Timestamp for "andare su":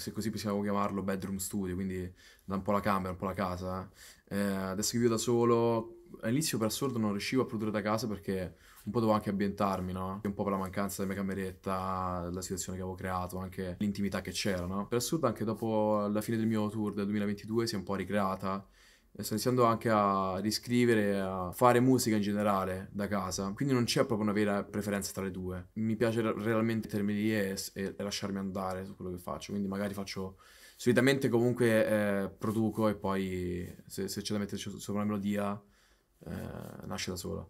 28.38-28.94